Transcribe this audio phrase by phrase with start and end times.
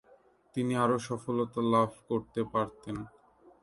[0.55, 2.97] তিনি আরও সফলতা লাভ করতে পারতেন।